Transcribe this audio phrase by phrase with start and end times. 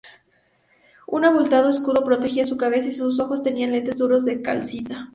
[1.05, 5.09] Un abultado escudo protegía su cabeza, y sus ojos tenían lentes duros de calcita.